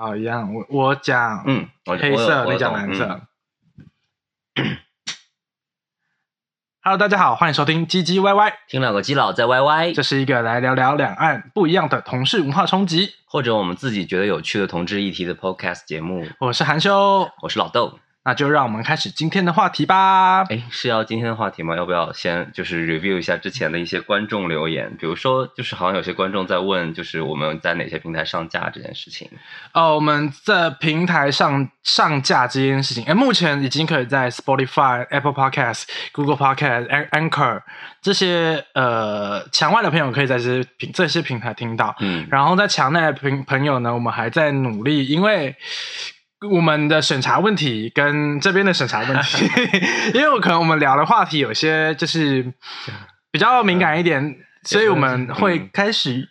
[0.00, 3.20] 好，一样，我我讲嗯，我黑色，你讲蓝色
[4.54, 4.64] 嗯。
[6.82, 13.10] Hello，大家好，欢迎收听唧唧歪歪，听两个基佬在歪歪这是一个来聊聊两岸不一样的同事文化冲击。
[13.26, 16.26] 或者我们自己觉得有趣的同志议题的 podcast 节目。
[16.40, 17.98] 我是韩修，我是老豆。
[18.22, 20.44] 那就让我们开始今天的话题吧。
[20.50, 21.74] 哎，是要今天的话题吗？
[21.74, 24.94] 要不要先就是 review 一下之前的一些观众留言？
[24.98, 29.28] 比如说，就是好像有些观众在问，就是我们在哪些平台上架这件事情。
[29.72, 37.62] 哦，我们在平台上上架这件事情，哎，目前已经可以在 Spotify、Apple Podcast、Google Podcast、An- Anchor
[38.02, 41.96] 这些呃墙外的朋友可以在这些平这些平台听到。
[42.00, 45.56] 嗯，然后在墙内的朋朋友呢，我们还在努力，因为
[46.48, 49.44] 我们的审查问题跟这边的审查问题，
[50.14, 52.52] 因为我可能我们聊的话题有些就是
[53.30, 56.28] 比较敏感一点，所以我们会开始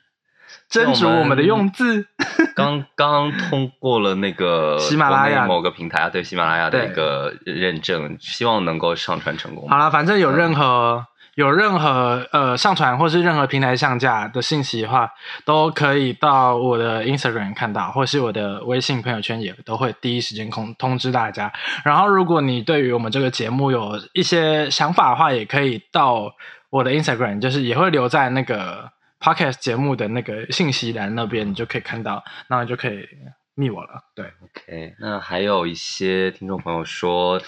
[0.69, 2.07] 斟酌我们的用字。
[2.55, 9.69] 刚刚通过了那个 喜马拉雅某个平台啊，对喜马拉雅的一个认证，希望能够上传成功。
[9.69, 11.05] 好了，反正有任何、
[11.39, 15.09] 有任何呃上传或是任何平台上架的信息的话，
[15.45, 21.49] 都可以到我的 Instagram 看到，或是我的微信朋友圈也都会第一时间通通知大家。
[21.85, 26.29] 然后，如果你对于我们这个节目有一些想法的话，也可以到
[26.69, 33.07] 我的 Instagram，就是也会留在那个 Podcast 节目的那个信息栏那边，你就可以看到，然后你就可以
[33.55, 33.91] 密我了。
[34.13, 37.41] 对，OK，那还有一些听众朋友说，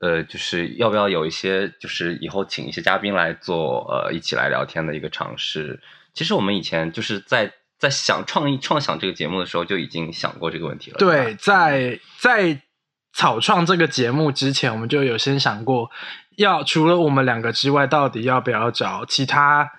[0.00, 5.80] 呃，就是要不要有一些，就是以后请一些嘉宾来做，呃，一起来聊天的一个尝试。
[6.12, 10.98] 其实我们以前就是在在想创意创想这个节目的时候，就已经想过这个问题了。
[10.98, 12.60] 对，在在
[13.12, 15.90] 草创这个节目之前，我们就有先想过，
[16.36, 19.70] 要除了我们两个之外，到底要不要找其他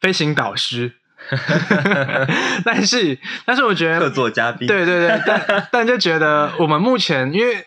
[0.00, 0.96] 飞行导师？
[2.64, 7.66] 但是，但是我觉得客得，座嘉宾，对对对，但但就觉得我们目前因为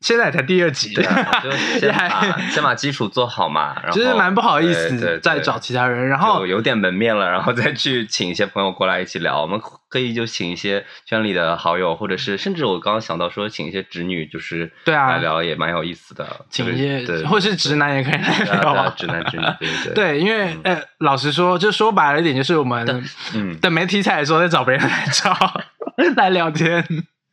[0.00, 1.50] 现在才第二集，对啊，就
[1.80, 9.40] 先 还把先把基础做好嘛，然后就是蛮不好意思对再找其他人，然后有点门面了， 然后再去请一些朋友过来一起聊。
[9.42, 15.10] 我们可以就请一些圈里的好友，或者是甚至我刚刚想到说，请一些直女，就是对啊。
[15.10, 16.24] 来聊也蛮有意思的。
[16.48, 22.86] 请一些或是直男也可以来聊啊对啊，直男直女，对对对，因为呃，老实说，就说白了一点，就是我们
[23.34, 25.36] 嗯，等没题材的时候再找别人来找
[26.16, 26.84] 来聊天，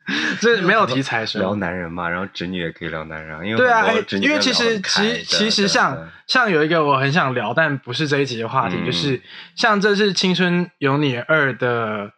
[0.40, 1.54] 这没有题材的时聊。
[1.56, 3.84] 男人嘛，然后侄女也可以聊男人，因为对啊，
[4.20, 8.86] 因为其实其其实像像有一个我很想聊，但不是这一集的话题，嗯。
[8.86, 9.20] 就是
[9.54, 12.12] 像这是《青春有你二》的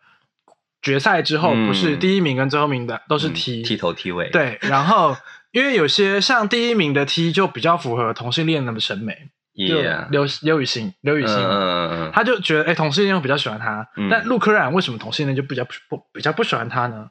[0.83, 1.67] 决赛之后，嗯。
[1.67, 5.17] 不是第一名跟最后名的都是嗯 T，、剃头 T 尾，对，然后
[5.53, 9.15] 因为有些像第一名的 T 就比较符合同性恋的审美，
[9.57, 11.37] 就也，刘刘雨欣，刘雨欣。
[11.37, 14.09] 嗯嗯嗯嗯，他就觉得，哎、同性恋会比较喜欢他，嗯。
[14.11, 17.09] 但陆柯染为什么同性恋就比较不不比较不喜欢他呢？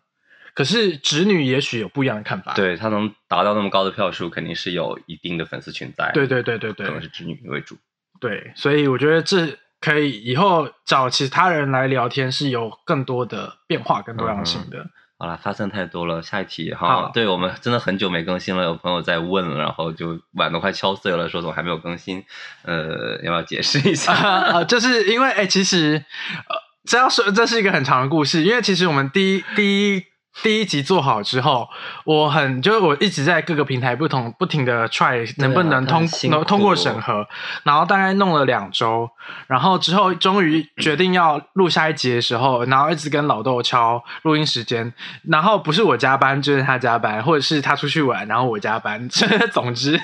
[0.57, 2.51] 可是直女也许有不一样的看法。
[2.55, 7.77] 对她能达到那么高的票数，肯定是有一定的粉丝群在，对对对对对可能是直女为主。
[8.19, 14.87] 对，所以我觉得这可以以后找其他人来聊天是有更多的变化跟多样性的。
[15.19, 17.11] 好了，发生太多了，下一题好哈。
[17.13, 22.23] 对我们真的很久没更新了，有朋友在问，然后就碗都快敲碎了，说怎么还没有更新？
[22.63, 24.11] 呃，要不要解释一下？
[24.17, 26.03] 啊，就是因为哎、其实
[26.49, 30.03] 呃，这要说这是一个很长的故事，因为其实我们第一第一
[30.43, 31.67] 第一集做好之后，
[32.05, 37.27] 我很就是我一直在各个平台不同不停的 try 能不能通能通过审核，
[37.63, 39.09] 然后大概弄了两周，
[39.47, 44.93] 然后之后终于决定要录下一集的时候，然后一直跟老豆敲录音时间，
[45.27, 49.09] 然后不是我加班就是他加班，或者是他出去玩，然后我加班，
[49.51, 49.99] 总 之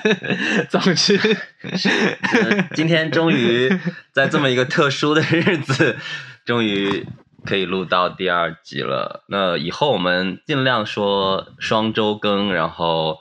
[0.68, 1.18] 总之。
[1.62, 3.72] 呃 今天终于
[4.12, 5.96] 在这么一个特殊的日子，
[6.44, 7.06] 终于
[7.44, 9.24] 可以录到第二集了。
[9.28, 13.18] 那以后我们尽量说双周更，然后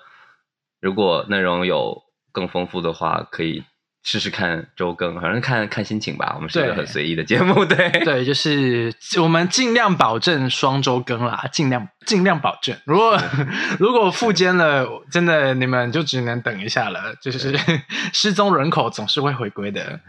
[0.80, 3.64] 如果内容有更丰富的话，可以
[4.06, 6.34] 试试看周更，反正看看心情吧。
[6.36, 12.78] 我们是一个很随意的节目，对 对，就是我们尽量保证双周更啦，尽量尽量保证。
[12.86, 13.18] 如果
[13.80, 17.16] 如果复监了，真的你们就只能等一下了。
[17.22, 17.58] 就是
[18.12, 20.02] 失踪人口总是会回归的，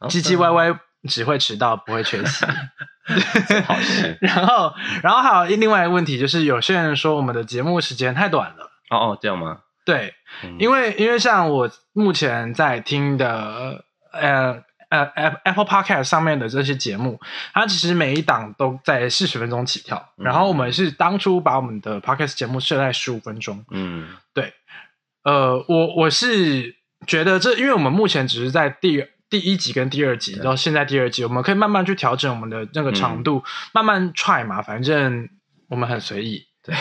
[0.00, 2.44] 唧唧歪歪只会迟到，不会缺席。
[3.66, 8.70] 好事 然后，然后还有另外一个问题就是，有些人说我们的节目时间太短了。
[8.90, 9.60] 哦哦，这样吗？
[9.84, 10.12] 对，
[10.42, 14.60] 嗯因为因为像我目前在听的呃
[14.90, 17.20] 呃 App- Apple Podcast 上面的这些节目，
[17.52, 23.64] 它其实每一档都在四十分钟起跳，嗯然后我们是当初把我们的 Podcast 节目设在十五分钟。
[23.70, 24.52] 嗯对
[25.22, 26.74] 呃，我我是
[27.06, 33.42] 觉得这，因为我们目前只是在第第一集跟第二集，对到现在第二集，我们可以慢慢去调整我们的那个长度，
[33.72, 35.28] 慢慢 try 嘛，反正
[35.68, 36.74] 我们很随意， 对，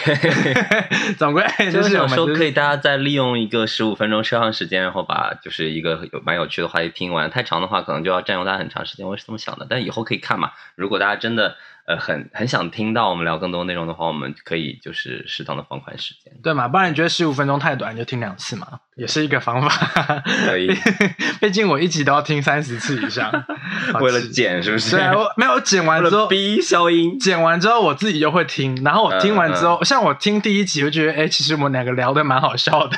[1.17, 7.29] 总归就 就是想说，可以大家再利用一个十五分钟车上时间，然后把就是一个有蛮有趣的话题听完。
[7.29, 9.07] 太长的话，可能就要占用大家很长时间。
[9.07, 10.51] 我是这么想的，但以后可以看嘛。
[10.75, 11.57] 如果大家真的
[11.87, 16.33] 呃很很想听到我们聊更多内容的话，我们可以就是适当的放宽时间。
[16.43, 16.67] 对嘛？
[16.67, 20.23] 不然你觉得十五分钟太短，你就听两次嘛，也是一个方法。
[20.47, 20.67] 可以
[21.39, 23.31] 毕竟我一集都要听三十次以上，
[23.93, 24.95] 好为了气剪是不是？
[24.95, 27.19] 对啊，我没有剪完之后，了逼消音。
[27.19, 32.97] 剪完之后我自己又会听，然后我听完之后，嗯像我听第一集，我觉得哎、诶其实我们两个聊的蛮好笑的，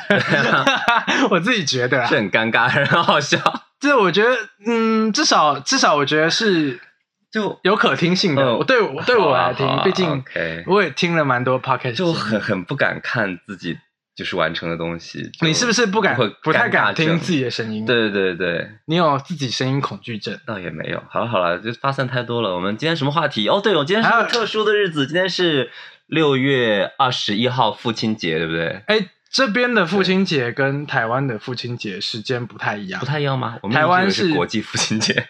[1.30, 3.38] 我自己觉得啊是，很尴尬，很好笑。
[3.80, 4.30] 这我觉得，
[4.66, 6.80] 嗯，至少至少我觉得是
[7.30, 8.42] 就有可听性的。
[8.42, 10.24] 嗯我对我对我来听毕竟
[10.66, 13.76] 我也听了蛮多 podcast，就很很不敢看自己
[14.16, 15.30] 就是完成的东西。
[15.42, 20.38] 你是不是不敢会不太敢听自己的声音？，对对对，你有自己声音恐惧症。
[20.46, 21.02] 倒也没有。
[21.08, 22.54] 好了好了，就发散太多了。
[22.54, 23.48] 我们今天什么话题？
[23.48, 25.70] 哦，对，我今天是个特殊的日子，今天是
[26.06, 28.82] 六月二十一号父亲节，对不对？
[28.86, 33.58] 哎，这边的父亲节跟台湾的父亲节时间不太一样不，太一样吗？
[33.62, 35.28] 我们台湾是国际父亲节。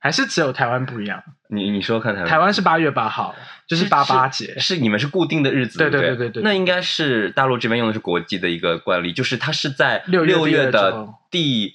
[0.00, 1.22] 还是只有台湾不一样？
[1.48, 3.34] 你你说看台湾，台湾是八月八号，
[3.66, 4.58] 就是八八节。
[4.58, 11.74] 是你们是固定的日子，对对不对对那应该是大陆这边用的是国际的一个惯例，就是它是在六月的第，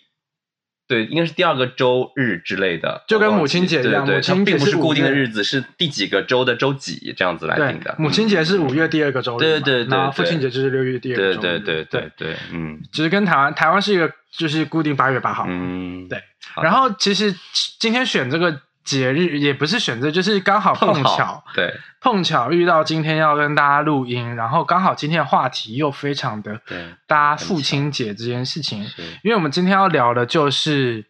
[0.87, 16.21] 对，应该是第二个周日之类的，就跟母亲节一样对对对母亲节它并不是固定的日子，是第几个周的周几这样子来定的。，母亲节是五月第二个周日，对对对父亲节就是六月第二个周对对对对对，嗯其实跟台湾台湾是一个就是固定八月八号，嗯，对
[16.61, 17.33] 然后其实
[17.79, 28.83] 今天选这个节日也不是选择，就是刚好碰好巧对碰巧遇到今天要跟大家录音，然后刚好今天的话题又非常的对，搭父亲节这件事情，
[29.23, 31.05] 因为我们今天要聊的就是，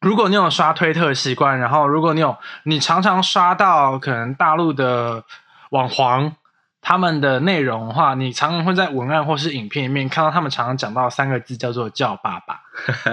[0.00, 5.22] 如果你有刷推特的习惯，然后如果你有你常常刷到可能大陆的
[5.70, 6.34] 网黄
[6.80, 12.60] 他们的内容的话，你常常会在文案或是影片里面看到他们常常讲到三个字叫做“叫爸爸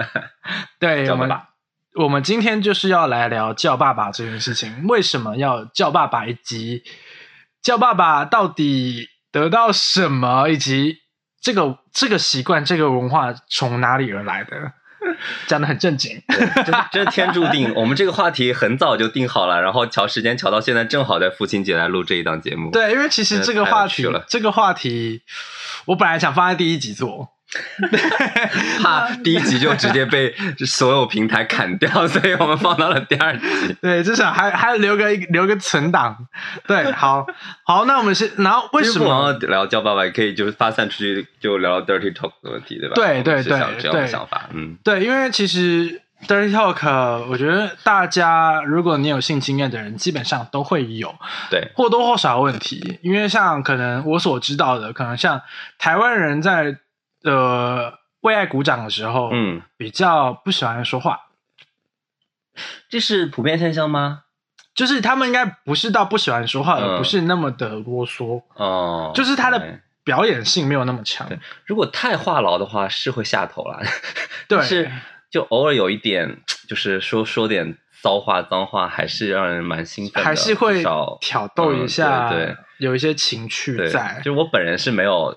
[0.78, 1.48] ”。对，我们叫爸爸
[1.94, 6.82] 我们今天就是要来聊叫爸爸这件事情，为什么要叫爸爸，以及
[7.62, 10.98] 叫爸爸到底得到什么，以及
[11.40, 14.72] 这个这个习惯、这个文化从哪里而来的，
[15.46, 16.20] 讲的很正经。
[16.26, 17.72] 对，真真是天注定。
[17.76, 22.72] 我们这个话题很早就定好了，然后瞧时间瞧到现在，正好在父亲节来录这一档节目。
[22.72, 25.22] 对，因为其实这个话题，这个话题，
[25.84, 27.28] 我本来想放在第一集做，
[28.82, 30.34] 怕第一集就直接被
[30.66, 33.46] 所有平台砍掉， 所以我们放到了第二集。
[33.80, 36.26] 对，至少还还留个留个存档。
[36.66, 37.26] 对，好
[37.64, 39.06] 好，那我们是，然后为什么？
[39.06, 42.94] 要聊叫爸爸，也可以就是发散出去，就聊聊 dirty talk 的问题，对吧？
[42.96, 51.14] 对对对这样的对想法，嗯，对，因为其实 dirty talk，我觉得大家如果你有性经验的人，基本上都会有
[51.50, 52.98] 对，或多或少的问题。
[53.02, 55.40] 因为像可能我所知道的，可能像
[55.78, 56.78] 台湾人在
[57.24, 61.20] 呃为爱鼓掌的时候，嗯，比较不喜欢说话，
[62.88, 64.20] 这是普遍现象吗？
[64.74, 71.28] 就是他们应该不是到不喜欢说话，嗯而不是那么的啰嗦，哦，就是他的表演性没有那么强。
[71.28, 73.80] 对如果太话痨的话，是会下头啦。
[74.48, 74.90] 对是
[75.30, 80.82] 就偶尔有一点，就是说说点骚话、脏话，还是让人蛮兴奋的，还是会
[81.20, 84.20] 挑逗一下，嗯对对有一些情趣，在。
[84.24, 85.36] 就我本人是没有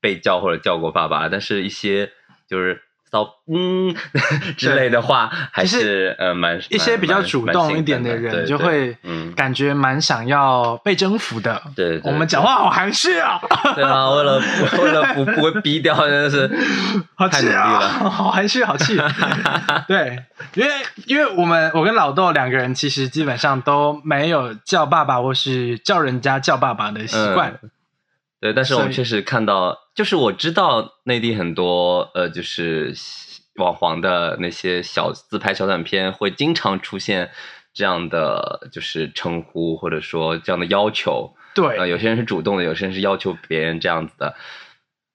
[0.00, 2.10] 被叫或者叫过爸爸，但是一些
[2.48, 3.94] 就是骚嗯
[4.58, 11.62] 之类的话，还是呃蛮一些比较主动一点的人，就会嗯感觉蛮想要被征服的。
[11.74, 13.40] 对对对我们讲话好含蓄啊，
[13.74, 14.42] 对啊，为了
[14.82, 16.50] 为了不不会逼掉，真的是
[17.14, 17.88] 好太努力气啊，了。
[18.10, 19.00] 好含蓄，好气。
[19.88, 20.72] 对，因为
[21.06, 27.58] 因为我们我跟老豆两个人其实基本上都没有叫爸爸或是叫人家叫爸爸的习惯。
[27.62, 27.70] 嗯
[28.40, 32.94] 对，但是我们确实看到，就是我知道内地很多呃，就是
[33.56, 37.30] 网黄的那些小自拍小短片，会经常出现
[37.74, 41.34] 这样的就是称呼或者说这样的要求。
[41.54, 44.36] 对，呃，有些人是主动的，有些人是要求别人这样子的。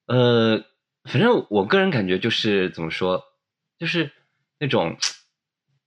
[0.08, 0.62] 呃，
[1.10, 3.24] 反正我个人感觉就是怎么说，
[3.80, 4.12] 就是
[4.60, 4.98] 那种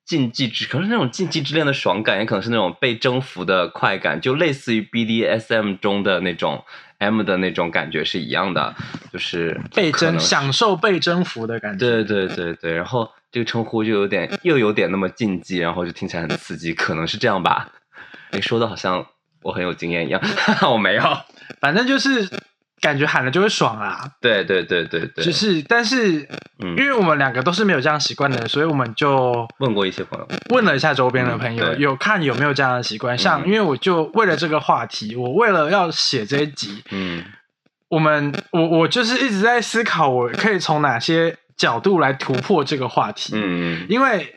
[0.07, 6.65] 禁忌之，可能是那种禁忌之恋的爽感，也可能是那种被征服的快感，就类似于 BDSM 中的那种
[6.99, 8.75] M 的那种感觉是一样的，
[9.13, 11.89] 就是被征享受被征服的感觉。
[11.89, 17.73] 对对对对，然后这个称呼就有点又有点那么禁忌，然后就听起来很刺激，可能是这样吧。
[18.31, 19.07] 哎，说的好像
[19.43, 20.21] 我很有经验一样，
[20.71, 21.03] 我没有。
[21.61, 22.29] 反正就是
[22.87, 24.01] 感觉喊了就会爽啦。
[24.21, 26.29] 对对对对对，就是，但是
[26.63, 26.77] 嗯。
[26.77, 33.17] 因为我们两个都是没有这样习惯的人，所以我们就问过一些朋友，问了一下周边的朋友，嗯有看有没有这样的习惯。
[33.19, 33.47] 像嗯。
[33.47, 37.25] 因为我就为了这个话题，我为了要写这一集，嗯。
[37.89, 43.33] 我们我我就是一直在思考，我可以从哪些角度来突破这个话题。
[43.37, 44.35] 嗯嗯，因为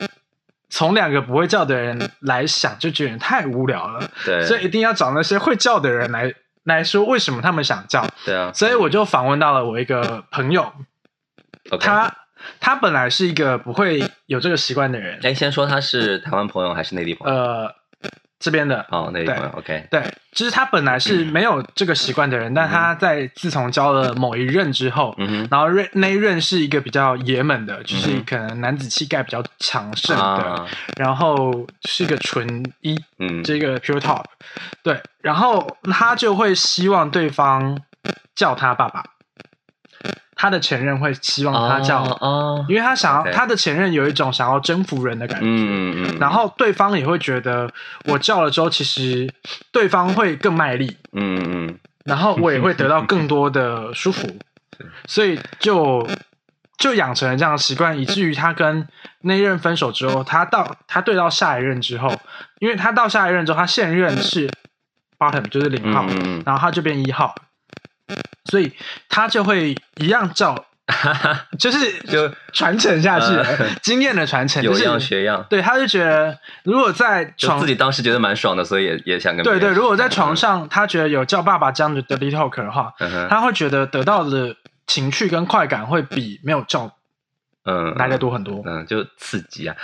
[0.69, 6.31] 从两个不会叫的人来想，就觉得太无聊了，对，所以一定要找那些会叫的人来
[6.63, 8.05] 来说为什么他们想叫。
[8.25, 10.71] 对啊，所以我就访问到了我一个朋友，
[11.79, 12.15] 他
[12.59, 17.37] 他本来是一个不会有这个习惯的人，哎，先说他是台湾朋友还是内地朋友？
[17.37, 17.75] 呃，
[18.39, 18.85] 这边的。
[18.89, 30.65] 哦，内地朋友，OK，对，就是他本来是没有这个习惯的人，但他在自从交了某一任之后，嗯，然后任那一任是一个比较爷们的，就是可能男子气概比较强盛的，啊，
[30.97, 34.23] 然后是一个纯一，嗯，这个 pure top，
[34.81, 37.79] 对，然后他就会希望对方
[38.35, 39.03] 叫他爸爸，
[40.41, 47.69] 他的前任会希望他叫，哦，因为他想要他的前任有一种想要征服人的感觉，嗯嗯，然后对方也会觉得
[48.05, 49.29] 我叫了之后，其实
[49.73, 51.77] 对方会更卖力，嗯嗯。
[52.05, 54.25] 然后我也会得到更多的舒服，
[55.07, 56.07] 所以就
[56.77, 58.87] 就养成了这样的习惯，以至于他跟
[59.23, 62.09] 那一任分手之后，他到他对到下一任之后，
[62.59, 64.49] 因为他到下一任之后，他现任是
[65.19, 66.05] bottom 就是零号，
[66.45, 67.35] 然后他就变一号，
[68.49, 68.71] 所以
[69.07, 70.65] 他就会一样叫，
[71.59, 84.55] 就是就传承下去，呃经验的传承，有样学样学样，对，他就觉得如果在床就自己当时觉得蛮爽的，所以也也想跟对对，如果在床嗯，上他觉得有叫爸爸这样的 dirty talk 的话，嗯他会觉得得到的
[84.87, 86.91] 情趣跟快感会比没有叫
[87.65, 88.61] 嗯来的多很多。
[88.65, 89.75] 嗯，就刺激啊，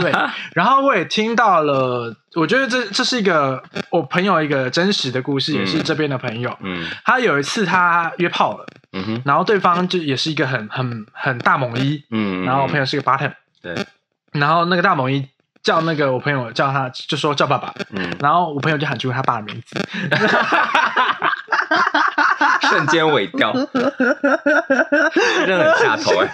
[0.00, 0.12] 对，
[0.54, 6.56] 然后我也听到了，我觉得这这是一个我朋友一个真实的故事，也是嗯这边的朋友。
[6.60, 6.86] 嗯。
[7.04, 13.74] 他有一次他约炮了，嗯哼，然后对方就也是一个很很很大猛一，嗯，然后我朋友是个 bottom，对，
[14.32, 15.28] 然后那个大猛一
[15.62, 19.80] 叫那个我朋友叫他就说叫爸爸，嗯，然后我朋友就喊出他爸的名字，
[22.68, 23.52] 瞬间尾掉，
[25.46, 26.28] 真的很下头哎，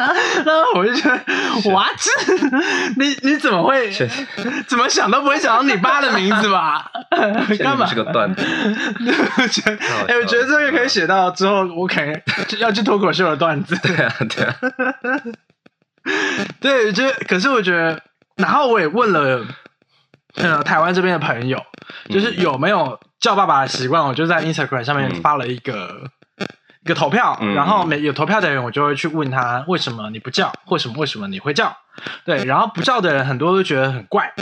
[0.44, 1.16] 然后我就觉得
[1.70, 2.00] ，what？
[2.96, 3.90] 你你怎么会
[4.66, 6.90] 怎么想都不会想到你爸的名字吧？
[7.58, 7.86] 干嘛？
[7.86, 8.42] 是个段子，
[10.08, 12.20] 哎，我觉得这个可以写到之后，我可能
[12.58, 13.76] 要去脱口秀的段子。
[13.82, 14.54] 对啊对啊，
[16.60, 18.00] 对，就可是我觉得，
[18.36, 19.44] 然后我也问了，
[20.36, 21.62] 呃，台湾这边的朋友，
[22.08, 26.10] 就是有没有叫爸爸的习惯，我就在 Instagram 上面嗯发了一个。
[26.82, 31.76] 一个投票，嗯然后每有投票的人，我就会去问他为什么你不叫，为什么为什么你会叫？
[32.24, 34.32] 对，然后不叫的人很多都觉得很怪，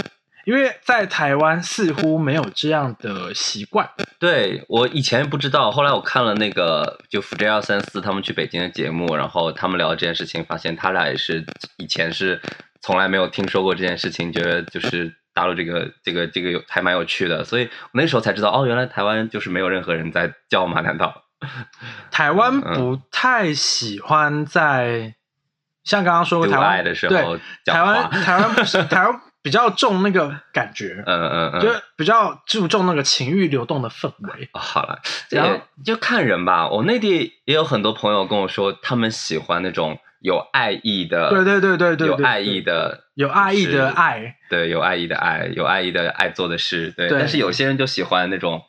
[0.44, 3.90] 因为在台湾似乎没有这样的习惯。
[4.20, 11.44] 对我以前不知道，后来我看了那个就福 J 二三四他们去北京的节目，然后他们聊这件事情，发现他俩也是
[11.78, 12.40] 以前是
[12.80, 21.24] 从来没有听说过这件事情，觉得就是大陆这个 这个这个有还蛮有趣的，所以我那时候才知道哦，原来台湾就是没有任何人在叫马难道？
[22.10, 25.14] 台湾嗯不太喜欢在
[25.84, 34.50] 像刚刚说过，台湾的时对候台湾，台湾不是 台湾比较重那个感觉，嗯嗯嗯，就是比较注重那个情欲流动的氛围。
[34.52, 34.98] 哦好了，
[35.30, 36.68] 然后就看人吧。
[36.68, 47.08] 我内地也有很多朋友跟我说，他们喜欢那种有爱意的，对对对对对，有爱意，的，有爱意的爱，对，有爱意的爱，有爱意的爱做的事，对。
[47.08, 48.60] 但是有些人就喜欢那种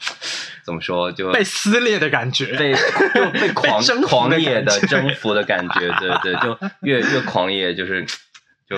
[0.63, 2.55] 怎么说，就被撕裂的感觉。
[2.55, 2.73] 被
[3.15, 8.05] 就被狂狂野的征服的感觉，对对，就越越狂野，就 是
[8.69, 8.77] 就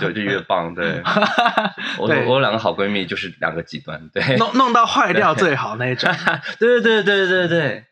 [0.00, 1.02] 就就越棒，对。
[1.98, 6.10] 我对我有两个好闺蜜，就是两个极端，对，弄弄到坏掉最好那一种，
[6.58, 7.84] 对对对对对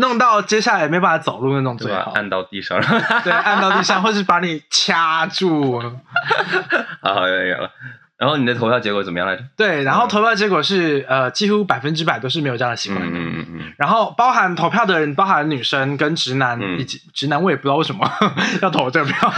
[0.00, 2.12] 弄到接下来没办法走路那种对，吧最好？。
[2.12, 2.80] 按到地上，
[3.22, 5.80] 对，按到地上，或是把你掐住。
[7.02, 7.70] 好有有了。
[8.18, 9.42] 然后你的投票结果怎么样来着？
[9.56, 13.18] 对，然后投票结果是呃，几乎百分之百都是没有这样的习嗯惯的。
[13.18, 18.06] 嗯嗯嗯，然后包含投票的人，包含女生跟直男，嗯以及直男，我也不知道为什么
[18.60, 19.30] 要投这个票。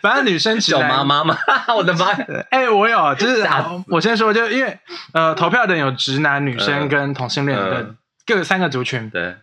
[0.00, 1.24] 反正女生直叫男妈。
[1.24, 1.36] 妈嘛？
[1.76, 2.26] 我的妈呀！
[2.50, 3.44] 哎、我有，就是
[3.88, 4.78] 我先说，就因为
[5.12, 9.08] 呃，投票的人有直男、女生嗯跟同性恋的嗯各三个族群。
[9.10, 9.36] 对，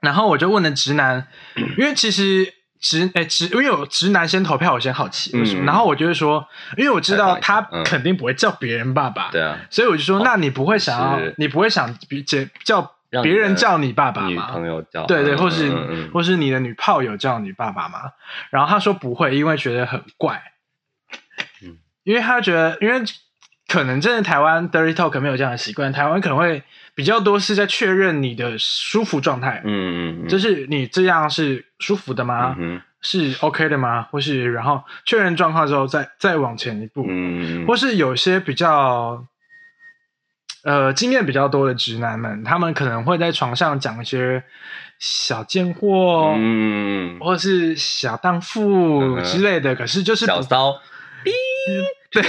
[0.00, 1.26] 然后我就问了直男，
[1.78, 5.62] 因为其实直哎直，因为有直男先投票，我先好奇为什么。
[5.62, 14.48] 嗯然后我就会说，因为我知道他肯定不会叫别人爸爸，对啊，所以我就说，哦那你不会想要，你不会想比姐叫别人叫你爸爸吗女吗？
[14.52, 18.00] 朋友叫，对对，嗯或是、或是你的女炮友叫你爸爸吗？
[18.50, 20.42] 然后他说不会，因为觉得很怪，
[21.62, 23.02] 嗯因为他觉得，因为
[23.68, 26.62] 可能真的台湾 dirty talk 没有这样的习惯，台湾可能会
[26.96, 32.56] 比较多是在确认你的舒服状态，嗯嗯，就是你这样是舒服的吗？
[32.58, 34.02] 嗯是 OK 的吗？
[34.10, 39.24] 或是然后确认状况之后再再往前一步，嗯嗯，或是有些比较
[40.64, 44.42] 呃经验比较多的直男们，他们可能会在床上讲一些
[44.98, 50.72] 小贱货，嗯，或是小荡妇之类的，可是就是小骚，
[52.12, 52.22] 对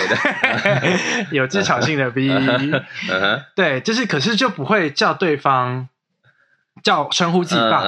[1.31, 5.87] 有技巧性的逼， 嗯哼，对，就是可是就不会叫对方
[6.83, 7.83] 叫称呼自己爸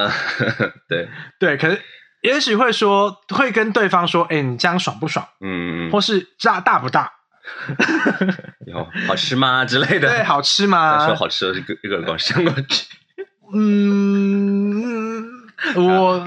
[0.88, 1.81] 对，对，可是
[2.22, 7.12] 也许会说会跟对方说，哎，你这样爽不爽，嗯嗯或是大大不大，
[8.19, 8.36] 嗯，
[8.67, 9.65] 有好吃吗？
[9.65, 11.05] 之类的，对，好吃他吗？
[11.08, 12.86] 说好吃的，这个这个光伸过去，
[13.53, 15.24] 嗯，
[15.75, 16.25] 我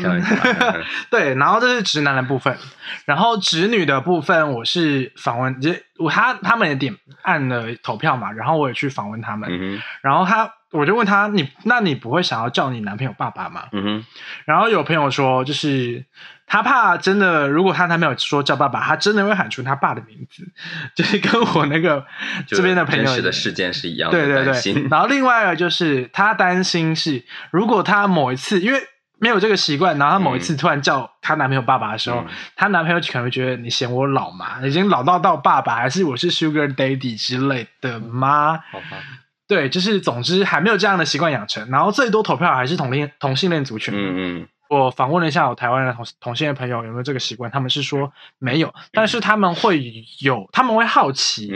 [1.10, 2.56] 对，然后这是直男的部分，
[3.04, 13.64] 然后直女的部分，我是访问，也我他他们也点按了投票嘛，然后我也去访问他们，嗯然后他我就问他，你那你不会想要叫你男朋友爸爸吗？
[13.72, 14.04] 嗯哼，
[14.46, 16.04] 然后有朋友说，就是
[16.46, 20.50] 他怕真的，如果他男朋友说叫爸爸，他真的会喊出他爸的名字，
[20.96, 22.06] 就是跟我那个
[22.46, 23.32] 这边的朋友的一样。
[23.32, 28.80] 事件是一样的，对对对，然后另外一个就是他担心是，如果他某一次因为
[29.22, 32.26] 没有这个习惯，然后她某一次突然叫她男朋友爸爸的时候，嗯
[32.56, 38.58] 她男朋友可能会觉得你嫌我老嘛，已经老到到爸爸，还是我是 Sugar Daddy 之类的吗？
[38.72, 38.98] 好吧，
[39.46, 43.94] 对，就是总之还没有这样的习惯养成，然后最多投票还是同性同性恋族群。
[43.94, 51.52] 嗯嗯我访问了一下我台湾的同同性恋朋友有没有这个习惯，他们是说没有，但是他们会有，他们会好奇，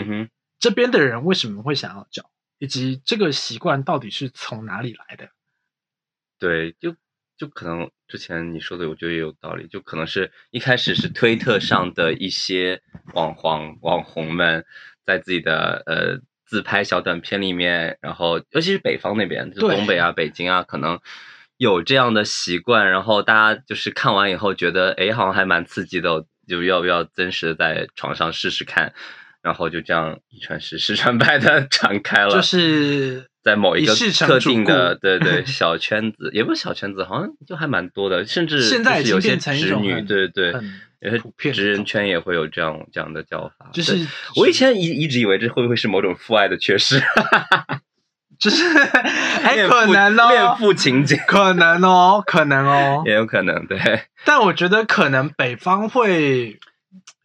[0.61, 2.23] 这边的人为什么会想要叫，
[2.59, 5.31] 以及这个习惯到底是从哪里来的。
[6.39, 6.95] 对，就
[7.37, 12.81] 就可能之前你说的，我觉得也有道理，就可能是一开始是推特上的一些
[13.14, 14.64] 网黄网红们
[15.05, 20.99] 在自己的呃自拍小短片里面，然后尤其是北方那边，就东北啊、北京啊，可能
[21.57, 28.95] 有这样的习惯，然后大家就是看完以后觉得，哎，好像还蛮刺激的，就要不要真实的在床上试试看，
[29.47, 40.52] 然后就这样一传十，十传百的 传开了，就是在某一个特定的对对 小圈子，也不是小圈子，好像就还蛮多的，甚至现在有些直女，对对
[40.99, 43.71] 有些直人圈也会有这样这样的叫法。
[43.73, 44.04] 就是
[44.35, 47.00] 我以前一一直以为这会不会是某种父爱的缺失，
[48.41, 48.65] 就是，
[49.45, 53.04] 哎，恋父可能哦恋哦，父情节可能哦，可能哦。
[53.06, 53.78] 也有可能，对，
[54.25, 56.59] 但我觉得可能北方会，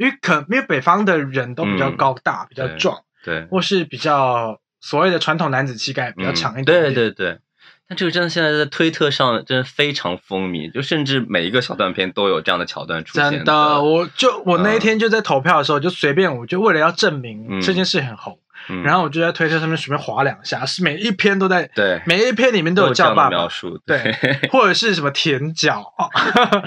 [0.01, 1.95] 因为可因为北方的人都比较嗯。
[1.95, 6.93] 高大、比较壮，对，或是比较所谓的传统男子气概比较嗯强一点点。
[6.93, 7.11] 对对。
[7.11, 7.39] 对。
[7.87, 17.61] 但这个真的现在在推特上真的非常风靡，就甚至每一个小短片都有这样的桥段出现真的，我就我那一嗯天就在投票的时候，就随便，我就为了要证明嗯。
[17.61, 18.39] 这件事很红，
[18.71, 18.83] 嗯。
[18.83, 22.01] 然后我就在推特上面随便划两下，是每一篇都在，对。
[22.05, 24.15] 每一篇里面都都有叫爸爸，描述，对，
[24.51, 25.81] 或者是什么舔脚。
[25.97, 26.09] 哦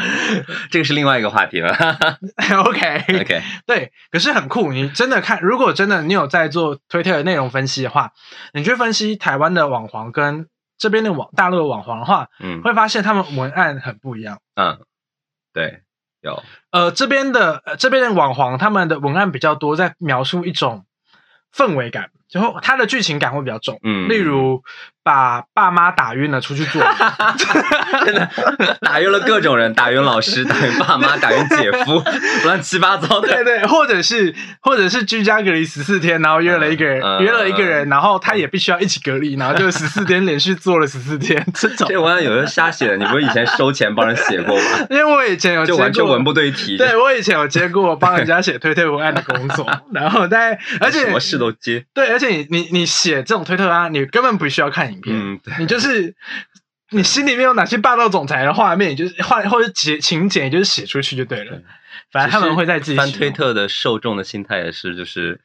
[0.71, 1.75] 这个是另外一个话题了。
[2.67, 3.05] OK。
[3.21, 4.73] OK，对，可是很酷。
[4.73, 8.13] 你真的看，如果真的你有在做推特的内容分析的话，
[8.53, 12.61] 你去分析台湾的网黄跟这边的网大陆的网黄的话，嗯。
[12.63, 14.39] 会发现他们文案很不一样。
[14.57, 14.79] 嗯，
[15.53, 15.81] 对，
[16.21, 20.85] 有，呃，这边的、呃、这边的网黄他们的文案比较多，在描述一种
[21.55, 23.79] 氛围感，然后它的剧情感会比较重。
[23.83, 24.63] 嗯例如
[25.05, 26.83] 把爸妈打晕了出去做，
[28.07, 28.29] 真的
[28.81, 32.03] 打晕了各种人，打晕老师， 打晕爸妈，打晕姐夫，
[32.45, 33.29] 乱七八糟的。
[33.29, 41.87] 对对，或者是或者是居家隔离十四天，然后约了一个人，约了一个人，然后他也必须要一起隔离，然后就十四天连续做了十四天这种。
[41.87, 44.87] 这文案有人瞎写的，你不是以前收钱帮人写过吗？
[44.89, 51.85] 因为我以前有接就过，完全文不对题，对我以前有接过帮人家写推特文案的工作，然后在而且什么事都接。
[51.93, 56.15] 对，而且你你你写这种推特啊，你根本不需要看影片，嗯，对，你就是
[56.91, 61.63] 你心里面有哪些霸道总裁的画面，你就是画或者节情节，就是写出去就对了对。
[62.13, 65.41] 反正他们会在自己翻推特的受众的心态也是，就是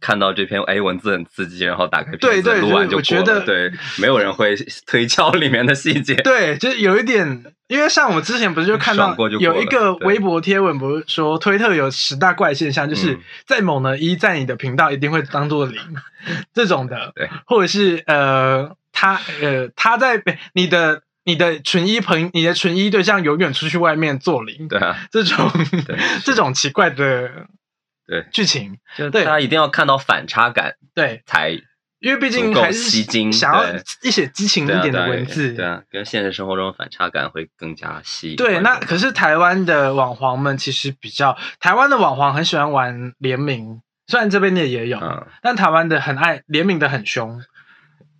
[0.00, 3.46] 看到这篇哎文字很刺激，然后打开片子对对录完就对我觉得过了。
[3.46, 4.54] 对，没有人会
[4.86, 6.14] 推敲里面的细节。
[6.16, 15.78] 对，就是有一点，因为像我们之前不是就看到就有一个微博贴文，不是说推特有十大怪现象，就是嗯在某呢一在你的频道一定会当做零
[16.52, 20.22] 这种的，对，或者是呃他呃他在
[20.54, 25.50] 你的你的纯一朋你的纯一对象永远出去外面做零，对啊，这种
[26.24, 27.30] 这种奇怪的
[28.06, 31.50] 对，剧情，就对大家一定要看到反差感对，才
[32.00, 33.64] 因为毕竟还是想要
[34.02, 47.42] 一些激情一点的文字，对啊，跟现实生活中反差感会更加吸引对，那可是台湾的网黄们其实比较，台湾的网黄很喜欢玩联名，虽然这边的也有，嗯但台湾的很爱联名的很凶。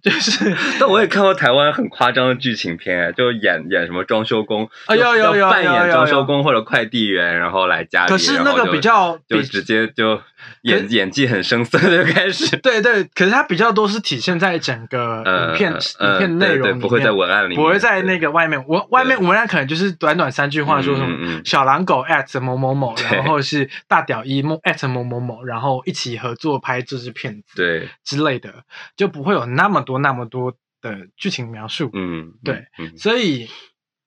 [0.02, 0.56] 就是。
[0.78, 10.20] 但我也看过台湾很夸张的剧情片，就演演什么装修工，啊有有有要扮演装修工或者快递员，然后来家里，可是那个比较比就直接就
[10.62, 28.52] 演演技很生涩就开始， 对对，可是它比较多是体现在整个呃影片、呃影片内容不会在文案里面，不会在那个外面，我外面文案可能就是短短三句话，说什么小狼狗 at 某某某，然后是大屌一某 at 某某某，然后一起合作拍这支片子对，之类的，
[28.96, 31.90] 就不会有那么多那么多的剧情描述。
[31.92, 33.48] 嗯，对嗯，所以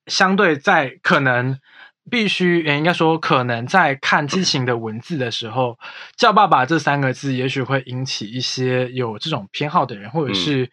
[0.07, 1.59] 相对在可能
[2.09, 5.79] 必须，也应该说可能在看激情的文字的时候
[6.17, 10.69] ，“叫爸爸”这三个字，也许会引起一些有这种偏好的人，或者是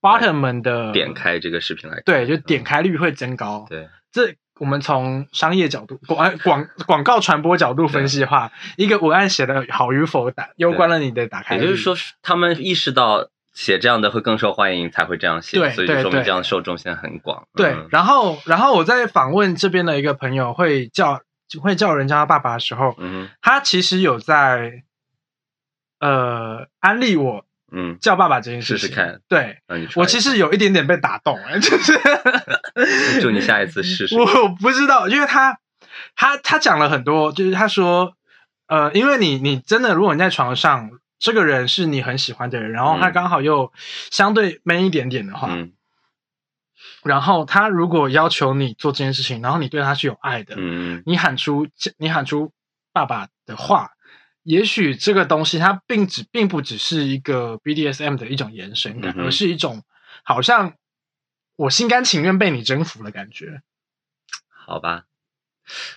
[0.00, 3.64] bottom 们的嗯点，开这个视频来看，对，就点开率会增高。
[3.68, 11.62] 对，这我们从商业角度、广广广告传播角度分析的话，一个文案写的好与否，打攸关了你的打开率。
[11.62, 17.46] 也就是说，他们意识到写这样的会更受欢迎，才会这样写，对所以就说明对对这样受众现在很广。
[17.54, 21.20] 对嗯，然后然后我在访问这边的一个朋友，会叫
[21.60, 24.84] 会叫人家爸爸的时候，嗯他其实有在
[25.98, 28.78] 呃安利我嗯，叫爸爸这件事情。
[28.78, 29.58] 试试看对
[29.96, 31.98] 我其实有一点点被打动，哎，就是
[33.20, 34.16] 祝你下一次试试。
[34.16, 35.58] 我不知道，因为他
[36.16, 38.14] 他他讲了很多，就是他说，
[38.66, 43.72] 呃，因为你你真的，如果你在床上，这个人是你很喜欢的人，然后他嗯刚好又
[44.10, 45.72] 相对 man 一点点的话，嗯
[47.04, 52.52] 然后他如果要求你做这件事情，然后你对他是有爱的，嗯你喊出你喊出
[52.92, 53.92] 爸爸的话，
[54.42, 59.84] 也许这个东西它并只并不只是一个 BDSM 的一种延伸感，嗯而是一种
[60.24, 60.74] 好像
[61.56, 63.62] 我心甘情愿被你征服的感觉。
[64.48, 65.04] 好吧。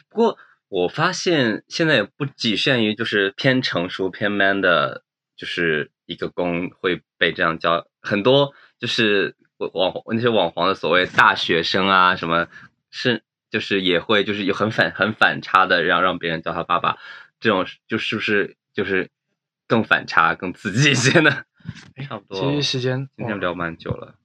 [0.10, 5.04] 不过我发现现在也不仅限于就是偏成熟偏 man 的，
[5.44, 9.36] 就是一个公会被这样教，很多就是
[9.74, 12.48] 网那些网黄的所谓大学生啊什么，
[12.90, 16.98] 是就是也会就是有很反很反差的让让别人叫他爸爸，
[17.42, 19.10] 这种就是不是就是
[19.68, 21.44] 更反差更刺激一些呢？
[22.08, 22.40] 差不多。
[22.40, 24.16] 其实时间今天聊蛮久了，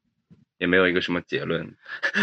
[0.58, 1.74] 也没有一个什么结论。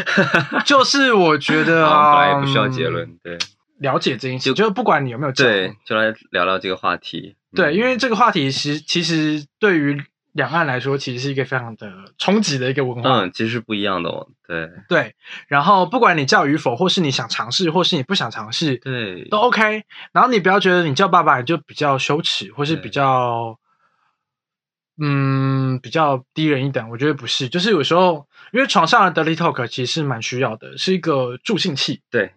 [0.65, 3.38] 就是我觉 得，啊，本来也不需要结嗯论，对
[3.79, 7.36] 了解这件事，就就是不管你有没有对，就来聊聊这个话题。
[7.56, 13.22] 对，嗯因为这个话题其实其实对于两岸来说，其实是一个非常的冲击的一个文化。
[13.22, 14.28] 嗯，其实是不一样的哦。
[14.46, 15.15] 对对，
[15.48, 19.86] 然后不管你叫与否，或是你想尝试，或是你不想尝试，对都 OK。
[20.12, 23.58] 然后你不要觉得你叫爸爸你就比较羞耻，或是比较，
[24.98, 26.89] 嗯，比较低人一等。
[26.89, 32.34] 我觉得不是，就是有时候因为床上的 dirty talk 其实是蛮需要的，是一个助兴器，对，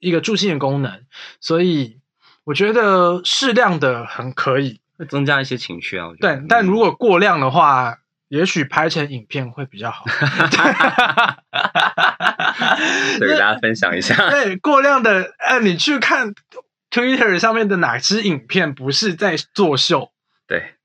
[0.00, 1.06] 一个助兴的功能。
[1.40, 1.98] 所以
[2.46, 4.80] 我觉得适量的很可以。
[4.98, 6.08] 会增加一些情绪啊。
[6.08, 10.06] 我觉得对，但如嗯果过量的话，也许拍成影片会比较好。
[13.18, 16.34] 对给大家分享一下，对，过量的，呃，你去看
[16.90, 20.12] Twitter 上面的哪支影片不是在作秀？
[20.46, 20.76] 对，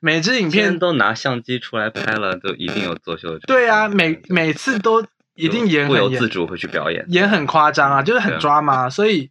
[0.00, 3.38] 每支影片，都拿相机出来拍了，都一定有作秀的。
[3.46, 7.04] 对啊，每每次都一定演不由自主会去表演。
[7.10, 9.30] 演很夸张啊，就是很抓马，所以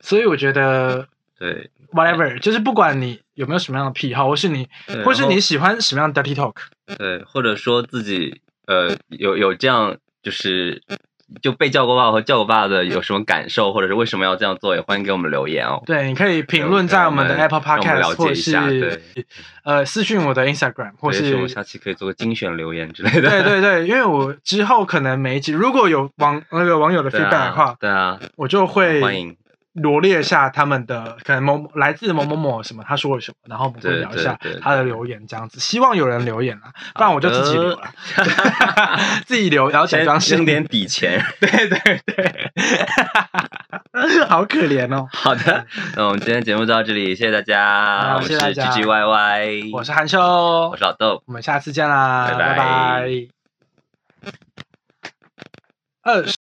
[0.00, 1.06] 所以我觉得
[1.38, 4.68] 对，whatever，就是不管你有没有什么样的癖好，或是你
[5.04, 6.54] 或是你喜欢什么样的 dirty talk，
[6.98, 10.82] 对，或者说自己呃有有这样就是
[11.40, 15.80] 就被叫过爸和叫过爸的有什么感受，或者是为什么要这样做，也欢迎给我们留言哦。
[15.86, 19.00] 对，你可以评论在我们的 Apple Podcast，或是对
[19.62, 23.30] 呃私讯我的 Instagram，或是我们下期可以做个精选留言之类的。
[23.30, 29.36] 对对对，因为我之后可能每一集如果有网那个网友的 feedback 的话啊，，对啊，我就会欢迎。
[29.82, 35.58] 罗列一下他们的可能某来自某某某什么，他说了什么，然后我们会聊一下他的留言，这样子。
[35.60, 37.78] 希望有人留言啊，不然我就自己留了，
[39.26, 41.24] 自己留，然后假先装是扔点底钱。
[41.40, 42.46] 对 对对，
[44.28, 45.06] 好可怜哦。
[45.12, 48.00] 好的，那我们今天节目就到这里，谢谢大家。
[48.08, 53.08] 好我们是 G G Y Y，我是韩秀我，是老豆，我们下次见啦，拜拜拜拜。
[56.02, 56.24] 二